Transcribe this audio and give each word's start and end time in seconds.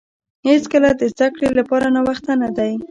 هیڅکله 0.47 0.89
د 0.99 1.01
زده 1.13 1.27
کړې 1.35 1.49
لپاره 1.59 1.85
ناوخته 1.95 2.31
نه 2.41 2.49
دی. 2.57 2.71